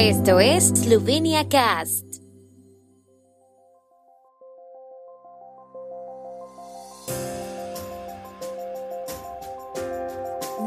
[0.00, 2.04] Esto es Slovenia Cast.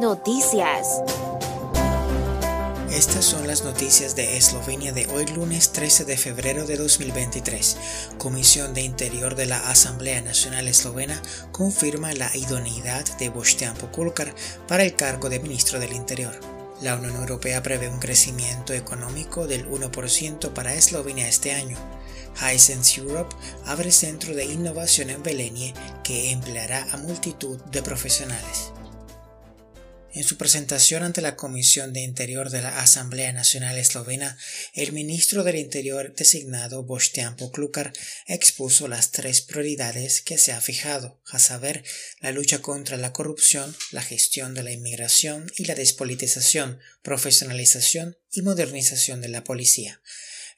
[0.02, 1.02] Noticias.
[2.92, 7.78] Estas son las noticias de Eslovenia de hoy lunes 13 de febrero de 2023.
[8.18, 11.22] Comisión de Interior de la Asamblea Nacional Eslovena
[11.54, 14.36] confirma la idoneidad de Boštjan Pokulkar
[14.68, 16.51] para el cargo de ministro del Interior.
[16.82, 21.78] La Unión Europea prevé un crecimiento económico del 1% para Eslovenia este año.
[22.36, 23.36] Hisense Europe
[23.68, 28.72] abre centro de innovación en Belenie que empleará a multitud de profesionales.
[30.14, 34.38] En su presentación ante la Comisión de Interior de la Asamblea Nacional Eslovena,
[34.74, 37.94] el ministro del Interior designado Boštjan Poklukar
[38.28, 41.86] expuso las tres prioridades que se ha fijado, a saber,
[42.20, 48.42] la lucha contra la corrupción, la gestión de la inmigración y la despolitización, profesionalización y
[48.42, 50.02] modernización de la policía.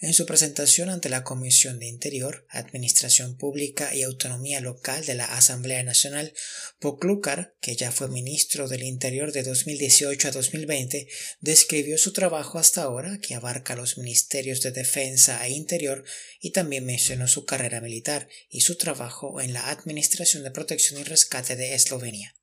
[0.04, 5.24] En su presentación ante la Comisión de Interior, Administración Pública y Autonomía Local de la
[5.24, 6.34] Asamblea Nacional,
[6.80, 11.08] Poklukar, que ya fue ministro del Interior de 2018 a 2020,
[11.40, 16.04] describió su trabajo hasta ahora, que abarca los ministerios de Defensa e Interior,
[16.42, 21.06] y también mencionó su carrera militar y su trabajo en la Administración de Protección y
[21.06, 22.36] Rescate de Eslovenia.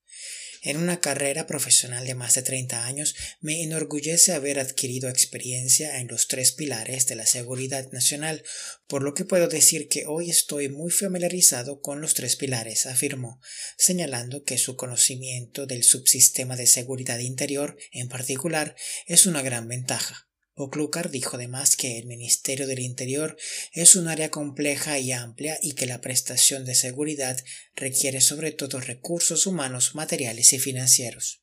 [0.63, 6.09] En una carrera profesional de más de 30 años, me enorgullece haber adquirido experiencia en
[6.09, 8.45] los tres pilares de la seguridad nacional,
[8.87, 13.41] por lo que puedo decir que hoy estoy muy familiarizado con los tres pilares, afirmó,
[13.79, 20.30] señalando que su conocimiento del subsistema de seguridad interior, en particular, es una gran ventaja.
[20.65, 23.37] Oclúcar dijo además que el Ministerio del Interior
[23.73, 27.43] es un área compleja y amplia y que la prestación de seguridad
[27.75, 31.43] requiere sobre todo recursos humanos, materiales y financieros.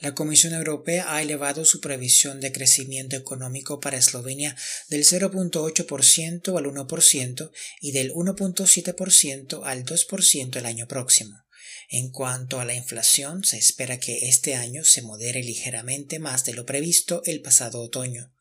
[0.00, 4.56] La Comisión Europea ha elevado su previsión de crecimiento económico para Eslovenia
[4.88, 7.50] del 0.8% al 1%
[7.80, 11.47] y del 1.7% al 2% el año próximo.
[11.88, 16.54] En cuanto a la inflación, se espera que este año se modere ligeramente más de
[16.54, 18.32] lo previsto el pasado otoño.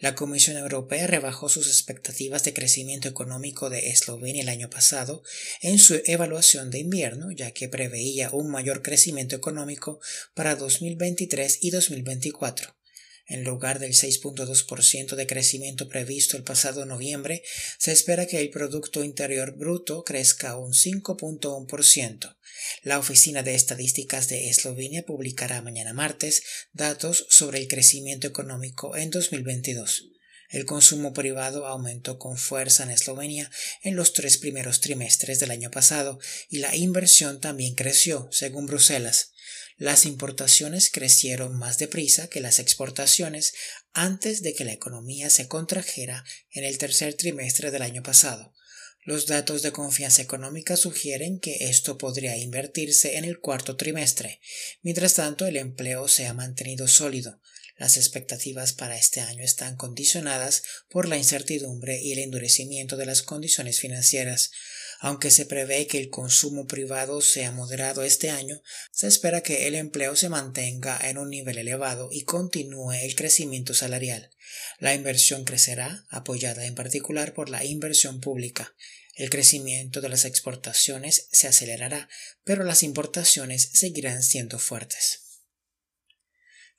[0.00, 5.22] La Comisión Europea rebajó sus expectativas de crecimiento económico de Eslovenia el año pasado
[5.60, 10.00] en su evaluación de invierno, ya que preveía un mayor crecimiento económico
[10.32, 12.79] para 2023 y 2024.
[13.30, 17.44] En lugar del 6.2% de crecimiento previsto el pasado noviembre,
[17.78, 22.36] se espera que el Producto Interior Bruto crezca un 5.1%.
[22.82, 26.42] La Oficina de Estadísticas de Eslovenia publicará mañana martes
[26.72, 30.10] datos sobre el crecimiento económico en 2022.
[30.50, 33.48] El consumo privado aumentó con fuerza en Eslovenia
[33.82, 36.18] en los tres primeros trimestres del año pasado
[36.48, 39.30] y la inversión también creció, según Bruselas.
[39.76, 43.54] Las importaciones crecieron más deprisa que las exportaciones
[43.92, 48.52] antes de que la economía se contrajera en el tercer trimestre del año pasado.
[49.04, 54.40] Los datos de confianza económica sugieren que esto podría invertirse en el cuarto trimestre.
[54.82, 57.40] Mientras tanto, el empleo se ha mantenido sólido.
[57.80, 63.22] Las expectativas para este año están condicionadas por la incertidumbre y el endurecimiento de las
[63.22, 64.50] condiciones financieras.
[64.98, 68.60] Aunque se prevé que el consumo privado sea moderado este año,
[68.92, 73.72] se espera que el empleo se mantenga en un nivel elevado y continúe el crecimiento
[73.72, 74.28] salarial.
[74.78, 78.74] La inversión crecerá, apoyada en particular por la inversión pública.
[79.14, 82.10] El crecimiento de las exportaciones se acelerará,
[82.44, 85.29] pero las importaciones seguirán siendo fuertes.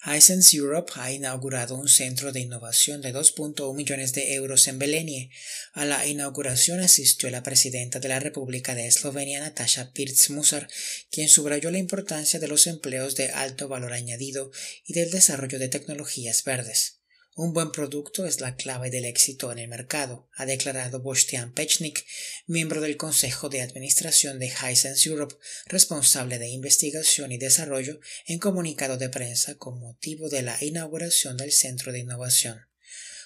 [0.04, 5.30] Hisense Europe ha inaugurado un centro de innovación de 2.1 millones de euros en Belenie.
[5.74, 10.68] A la inauguración asistió la presidenta de la República de Eslovenia, Natasha Pirc-Musar,
[11.12, 14.52] quien subrayó la importancia de los empleos de alto valor añadido
[14.86, 17.01] y del desarrollo de tecnologías verdes.
[17.34, 22.06] Un buen producto es la clave del éxito en el mercado, ha declarado Bostian Pechnik,
[22.46, 28.98] miembro del Consejo de Administración de Hisense Europe, responsable de investigación y desarrollo, en comunicado
[28.98, 32.71] de prensa con motivo de la inauguración del Centro de Innovación.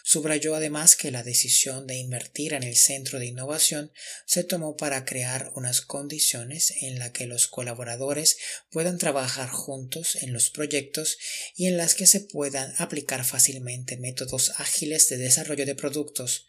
[0.08, 3.92] Subrayó además que la decisión de invertir en el centro de innovación
[4.28, 8.38] se tomó para crear unas condiciones en las que los colaboradores
[8.70, 11.18] puedan trabajar juntos en los proyectos
[11.56, 16.46] y en las que se puedan aplicar fácilmente métodos ágiles de desarrollo de productos.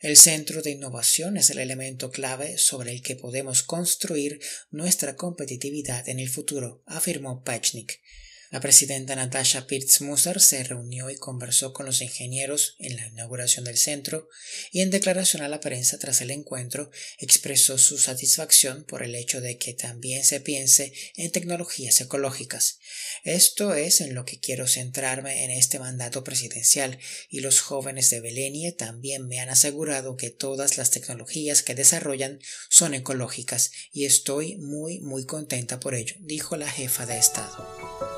[0.00, 4.38] El centro de innovación es el elemento clave sobre el que podemos construir
[4.70, 8.02] nuestra competitividad en el futuro, afirmó Pachnik.
[8.50, 13.76] La presidenta Natasha Pirtz-Musser se reunió y conversó con los ingenieros en la inauguración del
[13.76, 14.30] centro
[14.72, 19.42] y en declaración a la prensa tras el encuentro expresó su satisfacción por el hecho
[19.42, 22.78] de que también se piense en tecnologías ecológicas.
[23.22, 26.98] Esto es en lo que quiero centrarme en este mandato presidencial
[27.28, 32.40] y los jóvenes de Belenie también me han asegurado que todas las tecnologías que desarrollan
[32.70, 38.17] son ecológicas y estoy muy muy contenta por ello, dijo la jefa de Estado.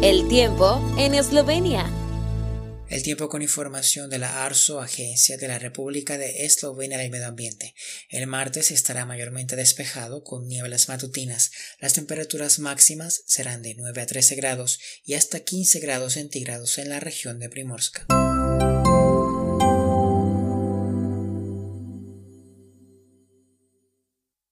[0.00, 1.90] El tiempo en Eslovenia.
[2.88, 7.26] El tiempo con información de la ARSO, Agencia de la República de Eslovenia del Medio
[7.26, 7.74] Ambiente.
[8.08, 11.50] El martes estará mayormente despejado con nieblas matutinas.
[11.80, 16.90] Las temperaturas máximas serán de 9 a 13 grados y hasta 15 grados centígrados en
[16.90, 18.06] la región de Primorska.